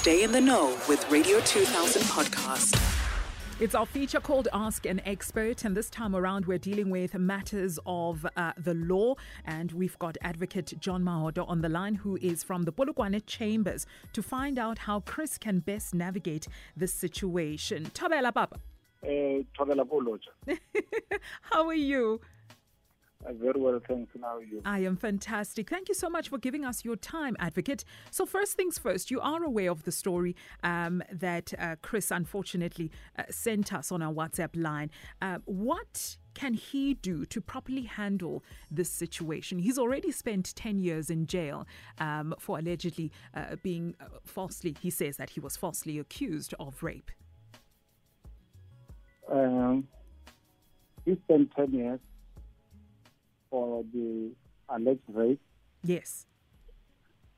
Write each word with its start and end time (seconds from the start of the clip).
Stay 0.00 0.22
in 0.22 0.32
the 0.32 0.40
know 0.40 0.78
with 0.88 1.06
Radio 1.10 1.40
2000 1.40 2.00
podcast. 2.04 2.74
It's 3.60 3.74
our 3.74 3.84
feature 3.84 4.18
called 4.18 4.48
Ask 4.50 4.86
an 4.86 5.02
Expert, 5.04 5.66
and 5.66 5.76
this 5.76 5.90
time 5.90 6.16
around 6.16 6.46
we're 6.46 6.56
dealing 6.56 6.88
with 6.88 7.12
matters 7.16 7.78
of 7.84 8.26
uh, 8.34 8.52
the 8.56 8.72
law. 8.72 9.16
And 9.44 9.70
we've 9.72 9.98
got 9.98 10.16
Advocate 10.22 10.72
John 10.80 11.04
Mohoto 11.04 11.46
on 11.46 11.60
the 11.60 11.68
line, 11.68 11.96
who 11.96 12.16
is 12.22 12.42
from 12.42 12.62
the 12.62 12.72
Polokwane 12.72 13.20
Chambers, 13.26 13.84
to 14.14 14.22
find 14.22 14.58
out 14.58 14.78
how 14.78 15.00
Chris 15.00 15.36
can 15.36 15.58
best 15.58 15.92
navigate 15.92 16.48
this 16.74 16.94
situation. 16.94 17.84
Thobela 17.92 18.32
Papa. 18.32 18.58
Eh, 19.02 19.42
Thobela 19.54 19.86
How 21.42 21.66
are 21.66 21.74
you? 21.74 22.22
Uh, 23.26 23.32
Very 23.34 23.60
well, 23.60 23.78
thanks. 23.86 24.12
Now 24.18 24.38
you. 24.38 24.62
I 24.64 24.80
am 24.80 24.96
fantastic. 24.96 25.68
Thank 25.68 25.88
you 25.88 25.94
so 25.94 26.08
much 26.08 26.30
for 26.30 26.38
giving 26.38 26.64
us 26.64 26.84
your 26.84 26.96
time, 26.96 27.36
Advocate. 27.38 27.84
So, 28.10 28.24
first 28.24 28.56
things 28.56 28.78
first, 28.78 29.10
you 29.10 29.20
are 29.20 29.44
aware 29.44 29.70
of 29.70 29.84
the 29.84 29.92
story 29.92 30.34
um, 30.62 31.02
that 31.12 31.52
uh, 31.58 31.76
Chris 31.82 32.10
unfortunately 32.10 32.90
uh, 33.18 33.24
sent 33.28 33.74
us 33.74 33.92
on 33.92 34.00
our 34.00 34.12
WhatsApp 34.12 34.50
line. 34.54 34.90
Uh, 35.20 35.38
what 35.44 36.16
can 36.32 36.54
he 36.54 36.94
do 36.94 37.26
to 37.26 37.42
properly 37.42 37.82
handle 37.82 38.42
this 38.70 38.90
situation? 38.90 39.58
He's 39.58 39.78
already 39.78 40.12
spent 40.12 40.54
10 40.56 40.78
years 40.78 41.10
in 41.10 41.26
jail 41.26 41.66
um, 41.98 42.34
for 42.38 42.58
allegedly 42.58 43.12
uh, 43.34 43.56
being 43.62 43.96
uh, 44.00 44.04
falsely, 44.24 44.76
he 44.80 44.88
says 44.88 45.18
that 45.18 45.30
he 45.30 45.40
was 45.40 45.56
falsely 45.56 45.98
accused 45.98 46.54
of 46.58 46.82
rape. 46.82 47.10
Um, 49.30 49.86
he 51.04 51.16
spent 51.26 51.50
10 51.54 51.72
years 51.72 52.00
for 53.50 53.84
the 53.92 54.30
alleged 54.68 55.02
rape, 55.12 55.40
Yes. 55.82 56.26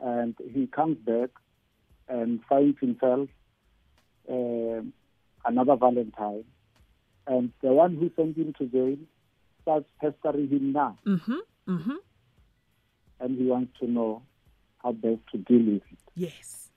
and 0.00 0.34
he 0.52 0.66
comes 0.66 0.96
back 0.98 1.30
and 2.08 2.40
finds 2.48 2.78
himself 2.80 3.28
um 4.28 4.92
another 5.44 5.76
Valentine. 5.76 6.44
And 7.26 7.52
the 7.60 7.72
one 7.72 7.94
who 7.96 8.10
sent 8.16 8.36
him 8.38 8.54
to 8.58 8.66
jail 8.66 8.96
starts 9.62 9.88
pestering 10.00 10.48
him 10.48 10.72
now, 10.72 10.96
Mm 11.06 11.20
hmm. 11.20 11.42
Mm 11.66 11.82
hmm. 11.82 11.96
and 13.20 13.38
he 13.38 13.44
wants 13.44 13.78
to 13.80 13.86
know 13.86 14.22
how 14.82 14.92
best 14.92 15.20
to 15.32 15.38
deal 15.38 15.64
with 15.74 15.82
it. 15.92 15.98
Yes. 16.14 16.70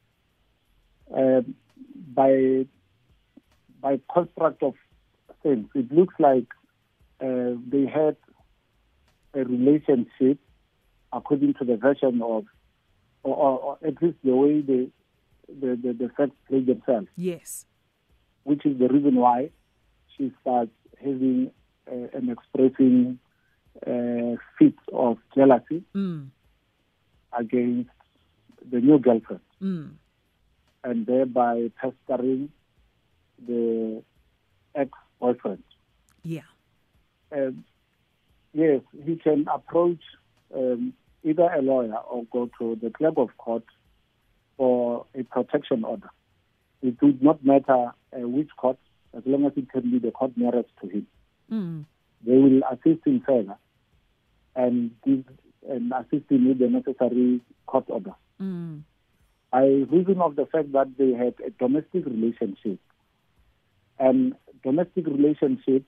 um, 1.13 1.55
by 2.13 2.65
by 3.81 3.99
construct 4.13 4.61
of 4.63 4.73
things, 5.41 5.67
it 5.73 5.91
looks 5.91 6.13
like 6.19 6.47
uh, 7.21 7.51
they 7.67 7.85
had 7.85 8.15
a 9.33 9.43
relationship 9.43 10.37
according 11.13 11.53
to 11.55 11.65
the 11.65 11.77
version 11.77 12.21
of, 12.21 12.45
or, 13.23 13.35
or, 13.35 13.59
or 13.59 13.77
at 13.85 14.01
least 14.01 14.17
the 14.23 14.35
way 14.35 14.61
the 14.61 14.89
the, 15.47 15.75
the, 15.75 15.91
the 15.93 16.09
facts 16.15 16.35
play 16.47 16.61
themselves, 16.61 17.07
Yes. 17.17 17.65
which 18.43 18.65
is 18.65 18.79
the 18.79 18.87
reason 18.87 19.15
why 19.15 19.49
she 20.15 20.31
starts 20.41 20.71
having 20.97 21.51
uh, 21.91 22.07
and 22.13 22.29
expressing 22.29 23.19
uh, 23.85 24.35
fits 24.57 24.79
of 24.93 25.17
jealousy 25.35 25.83
Mm. 25.93 26.29
against 27.37 27.89
the 28.71 28.79
new 28.79 28.97
girlfriend. 28.99 29.41
Mm. 29.61 29.91
and 30.83 31.05
thereby 31.05 31.69
pestering 31.79 32.49
the 33.47 34.01
ex-boyfriend. 34.73 35.63
Yeah. 36.23 36.41
Um, 37.31 37.63
yes, 38.53 38.81
he 39.05 39.15
can 39.15 39.45
approach 39.53 40.01
um, 40.55 40.93
either 41.23 41.49
a 41.49 41.61
lawyer 41.61 41.95
or 41.95 42.23
go 42.31 42.49
to 42.59 42.77
the 42.81 42.89
clerk 42.89 43.13
of 43.17 43.29
court 43.37 43.63
for 44.57 45.05
a 45.15 45.23
protection 45.23 45.83
order. 45.83 46.09
It 46.81 46.95
would 47.01 47.21
not 47.21 47.43
matter 47.45 47.91
uh, 48.13 48.27
which 48.27 48.49
court, 48.57 48.77
as 49.15 49.23
long 49.25 49.45
as 49.45 49.53
it 49.55 49.71
can 49.71 49.91
be 49.91 49.99
the 49.99 50.11
court 50.11 50.31
nearest 50.35 50.69
to 50.81 50.89
him. 50.89 51.07
Mm. 51.51 51.85
They 52.25 52.37
will 52.37 52.61
assist 52.71 53.05
him 53.05 53.21
further 53.25 53.57
and 54.55 54.91
give 55.05 55.23
and 55.69 55.93
assist 55.93 56.29
him 56.29 56.47
with 56.47 56.59
the 56.59 56.67
necessary 56.67 57.41
court 57.67 57.85
order. 57.87 58.15
Mm. 58.41 58.81
by 59.51 59.65
reason 59.65 60.19
of 60.19 60.35
the 60.35 60.45
fact 60.47 60.71
that 60.71 60.87
they 60.97 61.11
had 61.11 61.35
a 61.45 61.51
domestic 61.51 62.05
relationship. 62.05 62.79
And 63.99 64.33
domestic 64.63 65.05
relationship 65.05 65.83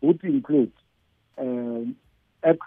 would 0.00 0.22
include 0.24 0.72
ex, 2.42 2.58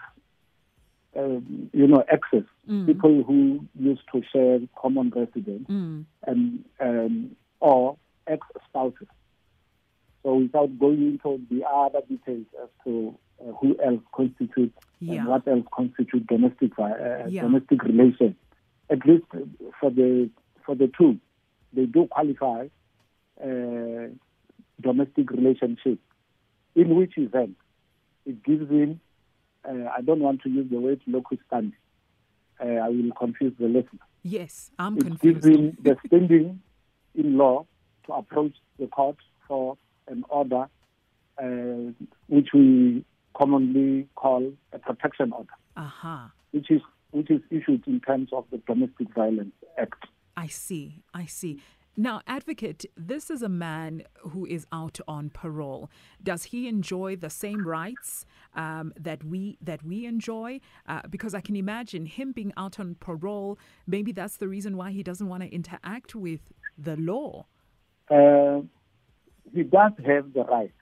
um, 1.16 1.70
you 1.72 1.86
know, 1.86 2.04
exes, 2.08 2.44
Mm. 2.68 2.86
people 2.86 3.22
who 3.22 3.64
used 3.78 4.02
to 4.12 4.22
share 4.32 4.58
common 4.76 5.10
residence, 5.10 5.68
Mm. 5.68 6.04
and 6.26 6.64
um, 6.80 7.36
or 7.60 7.96
ex-spouses. 8.26 9.08
So 10.22 10.34
without 10.36 10.76
going 10.78 11.00
into 11.12 11.40
the 11.48 11.64
other 11.64 12.00
details 12.08 12.46
as 12.62 12.68
to 12.84 13.16
uh, 13.40 13.52
who 13.52 13.76
else 13.82 14.02
constitutes 14.12 14.74
Yeah. 15.00 15.20
and 15.20 15.28
what 15.28 15.46
else 15.46 15.64
constitutes 15.72 16.26
domestic 16.26 16.72
uh, 16.78 17.26
Yeah. 17.28 17.42
domestic 17.42 17.82
relation, 17.84 18.34
at 18.90 19.06
least 19.06 19.26
for 19.80 19.90
the 19.90 20.28
for 20.64 20.74
the 20.74 20.88
two, 20.98 21.18
they 21.72 21.86
do 21.86 22.06
qualify 22.08 22.66
uh, 23.42 24.08
domestic 24.80 25.30
relationship. 25.30 25.98
In 26.74 26.94
which 26.96 27.16
event, 27.16 27.56
it 28.26 28.42
gives 28.44 28.70
him. 28.70 29.00
Uh, 29.68 29.88
I 29.96 30.00
don't 30.02 30.20
want 30.20 30.42
to 30.42 30.48
use 30.50 30.68
the 30.70 30.78
word 30.80 31.00
locus 31.06 31.38
standi. 31.50 31.72
Uh, 32.60 32.64
I 32.84 32.88
will 32.88 33.12
confuse 33.18 33.52
the 33.58 33.66
listener 33.66 34.00
Yes. 34.22 34.70
I'm 34.78 34.96
it 34.98 35.04
gives 35.20 35.20
confused. 35.44 35.46
him 35.46 35.78
the 35.82 35.96
standing 36.06 36.60
in 37.14 37.36
law 37.38 37.66
to 38.06 38.12
approach 38.12 38.54
the 38.78 38.86
court 38.88 39.16
for 39.46 39.76
an 40.08 40.24
order, 40.28 40.68
uh, 41.42 41.92
which 42.28 42.48
we 42.54 43.04
commonly 43.36 44.08
call 44.16 44.52
a 44.72 44.78
protection 44.78 45.32
order, 45.32 45.52
Aha. 45.76 46.32
which 46.52 46.70
is 46.70 46.80
which 47.12 47.30
is 47.30 47.40
issued 47.50 47.86
in 47.86 48.00
terms 48.00 48.30
of 48.32 48.44
the 48.50 48.58
Domestic 48.66 49.12
Violence 49.14 49.54
Act. 49.78 50.04
I 50.36 50.48
see. 50.48 51.02
I 51.14 51.26
see. 51.26 51.60
Now, 51.98 52.20
advocate, 52.26 52.84
this 52.94 53.30
is 53.30 53.40
a 53.40 53.48
man 53.48 54.02
who 54.18 54.44
is 54.44 54.66
out 54.70 55.00
on 55.08 55.30
parole. 55.30 55.90
Does 56.22 56.44
he 56.44 56.68
enjoy 56.68 57.16
the 57.16 57.30
same 57.30 57.66
rights 57.66 58.26
um, 58.54 58.92
that 59.00 59.24
we 59.24 59.56
that 59.62 59.82
we 59.82 60.04
enjoy? 60.04 60.60
Uh, 60.86 61.02
because 61.08 61.34
I 61.34 61.40
can 61.40 61.56
imagine 61.56 62.04
him 62.04 62.32
being 62.32 62.52
out 62.58 62.78
on 62.78 62.96
parole. 63.00 63.58
Maybe 63.86 64.12
that's 64.12 64.36
the 64.36 64.46
reason 64.46 64.76
why 64.76 64.90
he 64.90 65.02
doesn't 65.02 65.26
want 65.26 65.42
to 65.44 65.48
interact 65.48 66.14
with 66.14 66.52
the 66.76 66.96
law. 66.96 67.46
Uh, 68.10 68.60
he 69.54 69.62
does 69.62 69.92
have 70.04 70.34
the 70.34 70.44
right. 70.44 70.74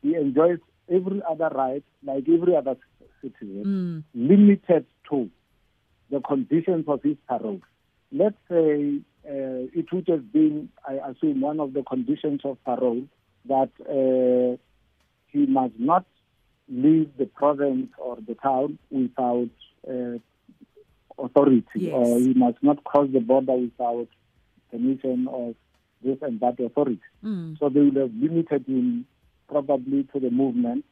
He 0.00 0.14
enjoys 0.14 0.60
every 0.88 1.20
other 1.28 1.50
right, 1.54 1.84
like 2.02 2.26
every 2.26 2.56
other 2.56 2.76
citizen, 3.20 4.04
limited 4.14 4.86
to 5.10 5.28
the 6.10 6.20
conditions 6.20 6.86
of 6.88 7.02
his 7.02 7.16
parole. 7.28 7.60
Let's 8.10 8.38
say 8.48 9.00
it 9.78 9.92
would 9.92 10.08
have 10.08 10.32
been, 10.32 10.68
I 10.86 10.94
assume, 10.94 11.40
one 11.40 11.60
of 11.60 11.72
the 11.72 11.84
conditions 11.84 12.40
of 12.44 12.62
parole 12.64 13.04
that 13.46 13.70
uh, 13.88 14.56
he 15.28 15.46
must 15.46 15.74
not 15.78 16.04
leave 16.68 17.10
the 17.16 17.26
province 17.26 17.90
or 17.96 18.16
the 18.26 18.34
town 18.34 18.78
without 18.90 19.48
uh, 19.88 20.18
authority, 21.18 21.64
Yes. 21.76 21.92
or 21.94 22.18
he 22.18 22.34
must 22.34 22.58
not 22.62 22.82
cross 22.82 23.08
the 23.12 23.20
border 23.20 23.52
without 23.54 24.08
permission 24.70 25.28
of 25.28 25.54
this 26.02 26.18
and 26.22 26.40
that 26.40 26.58
authority. 26.58 27.00
Mm. 27.24 27.58
So 27.58 27.68
they 27.68 27.80
would 27.80 27.96
have 27.96 28.12
limited 28.14 28.66
him 28.66 29.06
probably 29.48 30.04
to 30.12 30.20
the 30.20 30.30
movement 30.30 30.84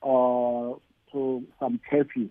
or 0.00 0.80
to 1.12 1.44
some 1.60 1.78
curfew 1.90 2.28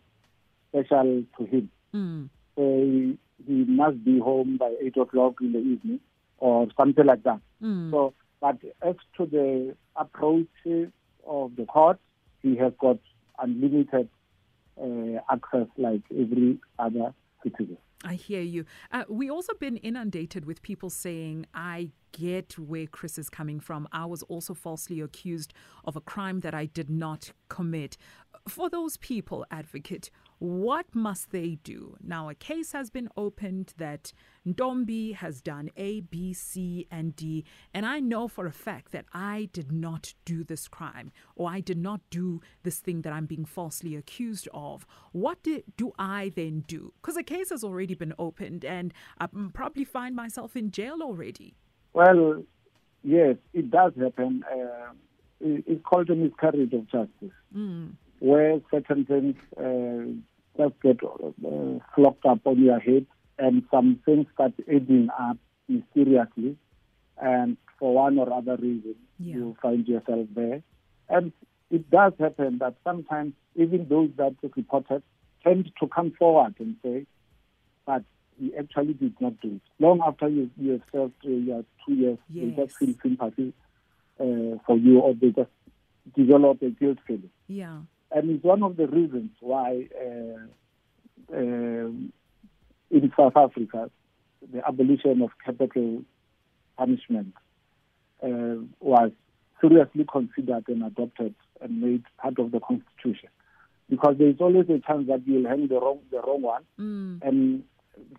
special 0.70 1.24
to 1.38 1.46
him. 1.46 1.70
Mm. 1.94 2.30
So 2.56 2.62
he, 2.62 3.18
he 3.48 3.64
must 3.84 4.04
be 4.04 4.20
home 4.20 4.58
by 4.58 4.74
8 4.82 4.98
o'clock 4.98 5.36
in 5.42 5.54
the 5.54 5.60
evening 5.60 6.00
or 6.38 6.68
something 6.78 7.06
like 7.06 7.24
that. 7.24 7.40
Mm. 7.62 7.92
So, 7.92 8.14
but 8.40 8.58
as 8.82 8.96
to 9.18 9.26
the 9.26 9.76
approach 9.96 10.48
of 11.26 11.56
the 11.56 11.66
court, 11.66 12.00
he 12.42 12.56
has 12.58 12.74
got 12.80 13.00
unlimited 13.40 14.10
uh, 14.82 15.20
access 15.32 15.68
like 15.78 16.02
every 16.12 16.60
other 16.80 17.14
citizen. 17.44 17.78
I 18.06 18.16
hear 18.16 18.42
you. 18.42 18.66
Uh, 18.92 19.06
we 19.08 19.30
also 19.30 19.54
been 19.54 19.78
inundated 19.78 20.46
with 20.46 20.62
people 20.62 20.90
saying, 20.90 21.46
I 21.54 21.92
get 22.12 22.60
where 22.60 22.86
Chris 22.86 23.18
is 23.18 23.30
coming 23.30 23.62
from. 23.62 23.88
I 23.94 24.06
was 24.06 24.24
also 24.24 24.54
falsely 24.54 25.00
accused 25.00 25.54
of 25.86 25.96
a 25.96 26.02
crime 26.02 26.42
that 26.42 26.54
I 26.54 26.66
did 26.66 26.90
not 26.90 27.32
commit. 27.48 27.96
For 28.48 28.70
those 28.70 28.98
people, 28.98 29.46
advocate, 29.52 30.10
What 30.44 30.94
must 30.94 31.32
they 31.32 31.58
do? 31.64 31.96
Now, 32.04 32.28
a 32.28 32.36
case 32.36 32.74
has 32.74 32.90
been 32.90 33.08
opened 33.16 33.74
that 33.78 34.12
Ntombi 34.46 35.16
has 35.16 35.40
done 35.40 35.70
A, 35.78 36.02
B, 36.02 36.34
C, 36.34 36.86
and 36.92 37.16
D, 37.16 37.46
and 37.74 37.86
I 37.86 38.02
know 38.02 38.28
for 38.28 38.46
a 38.46 38.52
fact 38.52 38.92
that 38.92 39.06
I 39.14 39.48
did 39.54 39.72
not 39.72 40.14
do 40.26 40.44
this 40.44 40.68
crime 40.68 41.14
or 41.38 41.50
I 41.50 41.62
did 41.62 41.78
not 41.78 42.02
do 42.10 42.42
this 42.64 42.80
thing 42.80 43.04
that 43.04 43.14
I'm 43.14 43.26
being 43.26 43.46
falsely 43.46 43.96
accused 43.96 44.50
of. 44.54 44.86
What 45.14 45.42
do, 45.44 45.64
do 45.78 45.94
I 45.98 46.34
then 46.36 46.66
do? 46.68 46.92
Because 47.02 47.16
a 47.16 47.24
case 47.24 47.50
has 47.50 47.64
already 47.64 47.96
been 47.96 48.14
opened 48.20 48.66
and 48.66 48.94
I 49.20 49.28
probably 49.54 49.86
find 49.86 50.14
myself 50.14 50.58
in 50.58 50.72
jail 50.72 50.98
already. 51.02 51.56
Well, 51.94 52.44
yes, 53.02 53.38
it 53.54 53.72
does 53.72 53.94
happen. 53.98 54.44
Uh, 54.52 54.92
it's 55.40 55.82
called 55.86 56.10
a 56.10 56.16
miscarriage 56.16 56.74
of 56.74 56.86
justice, 56.92 57.32
mm. 57.56 57.94
where 58.20 58.60
certain 58.70 59.06
things 59.06 59.38
uh, 59.58 60.20
just 60.58 60.74
get 60.82 61.00
uh, 61.04 61.80
flocked 61.96 62.26
up 62.26 62.40
on 62.46 62.64
your 62.64 62.80
head 62.80 63.06
and 63.40 63.64
some 63.72 64.00
things 64.06 64.28
start 64.34 64.54
adding 64.68 65.10
up 65.20 65.38
mysteriously. 65.68 66.58
And 67.22 67.58
for 67.80 67.94
one 67.96 68.18
or 68.18 68.32
other 68.32 68.56
reason, 68.56 68.96
yeah. 69.20 69.36
you 69.36 69.58
find 69.62 69.88
yourself 69.88 70.28
there. 70.36 70.62
And 71.10 71.32
it 71.72 71.90
does 71.90 72.14
happen 72.20 72.60
that 72.60 72.76
sometimes 72.84 73.34
even 73.56 73.88
those 73.88 74.10
that 74.18 74.36
reported 74.56 75.04
tend 75.44 75.72
to 75.80 75.88
come 75.88 76.12
forward 76.12 76.56
and 76.60 76.76
say, 76.84 77.06
but 77.86 78.04
he 78.40 78.56
actually 78.58 78.94
did 78.94 79.14
not 79.20 79.40
do 79.42 79.56
it. 79.56 79.62
Long 79.80 80.02
after 80.06 80.28
you, 80.28 80.50
you 80.58 80.74
have 80.74 80.82
served 80.92 81.14
uh, 81.26 81.30
your 81.30 81.66
two 81.86 81.94
years, 81.94 82.18
yes. 82.30 82.46
they 82.56 82.64
just 82.64 82.78
feel 82.78 82.94
sympathy 83.02 83.54
uh, 84.20 84.58
for 84.66 84.78
you 84.78 85.00
or 85.00 85.14
they 85.14 85.30
just 85.30 85.50
develop 86.16 86.62
a 86.62 86.70
guilt 86.70 87.00
feeling. 87.06 87.30
Yeah. 87.48 87.80
And 88.14 88.30
it's 88.30 88.44
one 88.44 88.64
of 88.64 88.78
the 88.78 88.88
reasons 88.88 89.32
why 89.40 89.88
uh, 90.00 91.36
uh, 91.36 91.90
in 92.92 93.12
South 93.18 93.36
Africa, 93.36 93.90
the 94.52 94.66
abolition 94.68 95.22
of 95.22 95.32
capital 95.44 96.04
punishment 96.78 97.34
uh, 98.24 98.62
was 98.80 99.12
seriously 99.60 100.06
considered 100.12 100.66
and 100.68 100.84
adopted 100.84 101.34
and 101.60 101.82
made 101.82 102.04
part 102.18 102.38
of 102.38 102.52
the 102.52 102.60
constitution. 102.60 103.30
Because 103.90 104.16
there 104.18 104.30
is 104.30 104.38
always 104.40 104.66
a 104.70 104.80
chance 104.80 105.08
that 105.08 105.22
you'll 105.26 105.48
hang 105.48 105.68
the 105.68 105.80
wrong 105.80 106.00
the 106.12 106.22
wrong 106.22 106.42
one 106.42 106.64
mm. 106.80 107.22
and 107.22 107.64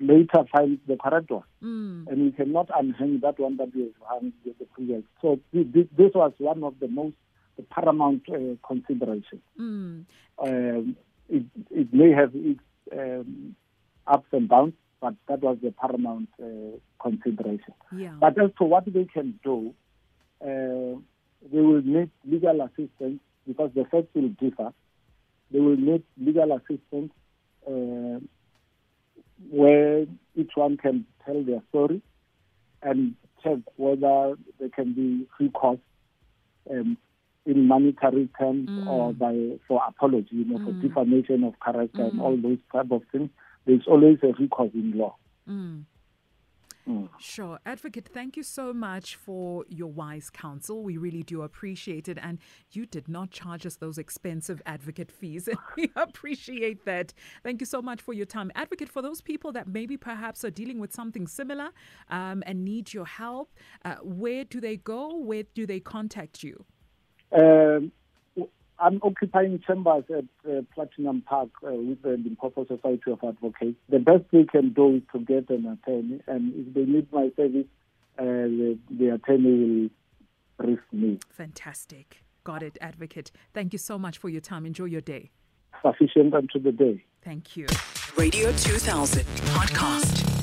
later 0.01 0.45
find 0.53 0.79
the 0.87 0.97
correct 0.97 1.31
one. 1.31 1.43
Mm. 1.63 2.07
And 2.09 2.25
you 2.25 2.33
cannot 2.33 2.69
unhang 2.69 3.21
that 3.23 3.39
one 3.39 3.57
that 3.59 3.75
you 3.75 3.95
have 4.01 4.21
hung 4.21 4.33
the 4.45 4.65
previous. 4.75 5.03
So 5.23 5.41
this, 5.53 5.87
this 5.97 6.11
was 6.15 6.33
one 6.39 6.65
of 6.65 6.75
the 6.81 6.89
most 6.89 7.15
the 7.57 7.63
paramount 7.63 8.23
uh, 8.29 8.57
considerations. 8.67 9.43
Mm. 9.59 10.05
Um, 10.39 10.97
it, 11.29 11.45
it 11.71 11.93
may 11.93 12.11
have 12.11 12.33
its 12.35 12.61
um, 12.93 13.57
ups 14.07 14.29
and 14.33 14.49
downs, 14.49 14.75
but 15.01 15.15
that 15.29 15.41
was 15.41 15.59
the 15.63 15.73
paramount 15.73 16.29
uh, 16.43 16.77
consideration. 17.01 17.75
Yeah. 17.97 18.15
But 18.19 18.41
as 18.43 18.51
to 18.59 18.65
what 18.65 18.85
they 18.87 19.05
can 19.05 19.39
do, 19.43 19.75
uh, 20.41 20.99
they 21.53 21.61
will 21.61 21.83
need 21.83 22.11
legal 22.25 22.61
assistance 22.63 23.21
because 23.47 23.71
the 23.75 23.85
facts 23.91 24.09
will 24.15 24.31
differ. 24.41 24.73
They 25.51 25.61
will 25.61 25.77
need 25.77 26.03
legal 26.19 26.53
assistance 26.53 27.13
uh, 27.67 28.21
where 29.51 30.07
each 30.35 30.53
one 30.55 30.77
can 30.77 31.07
tell 31.25 31.43
their 31.43 31.63
story 31.69 32.03
and 32.83 33.15
check 33.43 33.59
whether 33.77 34.37
there 34.59 34.69
can 34.71 34.95
be 34.95 35.27
free 35.37 35.51
costs 35.51 35.83
um, 36.71 36.97
in 37.47 37.69
monetary 37.69 38.29
terms 38.39 38.69
mm. 38.69 38.87
or 38.87 39.13
by 39.13 39.59
for 39.69 39.83
apology, 39.87 40.29
you 40.33 40.45
know, 40.45 40.59
mm. 40.59 40.65
for 40.65 40.89
defamation 40.89 41.45
of 41.45 41.55
character 41.65 42.03
mm. 42.03 42.11
and 42.11 42.21
all 42.21 42.37
those 42.37 42.59
type 42.73 42.91
of 42.91 43.03
things. 43.13 43.31
There's 43.67 43.87
always 43.87 44.19
a 44.23 44.33
recourse 44.39 44.71
in 44.75 44.93
law. 44.97 45.17
Mm. 45.49 45.85
Mm. 46.89 47.09
Sure. 47.19 47.59
Advocate, 47.65 48.09
thank 48.13 48.37
you 48.37 48.43
so 48.43 48.75
much 48.75 49.17
for 49.17 49.65
your 49.69 49.91
wise 49.91 50.29
counsel. 50.29 50.83
We 50.83 50.99
really 50.99 51.23
do 51.23 51.43
appreciate 51.43 52.09
it. 52.09 52.19
And 52.21 52.39
you 52.73 52.85
did 52.85 53.09
not 53.09 53.31
charge 53.31 53.65
us 53.65 53.77
those 53.77 53.97
expensive 53.97 54.61
advocate 54.67 55.11
fees. 55.11 55.49
And 55.49 55.57
we 55.77 55.91
appreciate 55.97 56.85
that. 56.85 57.15
Thank 57.43 57.61
you 57.61 57.67
so 57.67 57.81
much 57.81 58.03
for 58.03 58.13
your 58.13 58.27
time. 58.27 58.53
Advocate, 58.55 58.91
for 58.91 59.01
those 59.01 59.23
people 59.23 59.51
that 59.53 59.67
maybe 59.67 59.97
perhaps 59.97 60.45
are 60.45 60.51
dealing 60.51 60.79
with 60.79 60.93
something 60.93 61.27
similar 61.27 61.71
um, 62.11 62.43
and 62.47 62.65
need 62.65 62.93
your 62.93 63.07
help, 63.07 63.53
uh, 63.85 63.95
where 64.03 64.45
do 64.45 64.61
they 64.61 64.77
go? 64.77 65.17
Where 65.17 65.45
do 65.55 65.67
they 65.67 65.81
contact 65.81 66.43
you? 66.43 66.67
Um, 67.35 67.93
I'm 68.79 69.01
occupying 69.03 69.61
chambers 69.67 70.05
at 70.11 70.25
uh, 70.51 70.63
Platinum 70.75 71.23
Park 71.23 71.51
uh, 71.67 71.73
with 71.73 72.03
the 72.03 72.11
Limpopo 72.23 72.67
Society 72.67 73.11
of 73.11 73.21
Advocates. 73.23 73.77
The 73.89 73.99
best 73.99 74.25
they 74.33 74.45
can 74.45 74.73
do 74.73 74.97
is 74.97 75.03
to 75.13 75.21
get 75.21 75.49
an 75.51 75.67
attorney, 75.67 76.21
and 76.27 76.53
if 76.55 76.75
they 76.75 76.85
need 76.85 77.13
my 77.13 77.31
service, 77.37 77.67
uh, 78.19 78.25
the, 78.25 78.79
the 78.91 79.15
attorney 79.15 79.91
will 80.59 80.67
brief 80.67 80.81
me. 80.93 81.21
Fantastic. 81.31 82.25
Got 82.43 82.63
it, 82.63 82.77
advocate. 82.81 83.31
Thank 83.53 83.73
you 83.73 83.79
so 83.79 83.99
much 83.99 84.19
for 84.19 84.29
your 84.29 84.41
time. 84.41 84.67
Enjoy 84.67 84.85
your 84.85 85.01
day. 85.01 85.31
Sufficient 85.83 86.35
unto 86.35 86.59
the 86.59 86.73
day. 86.73 87.05
Thank 87.23 87.57
you. 87.57 87.67
Radio 88.17 88.53
2000 88.53 89.25
podcast. 89.25 90.34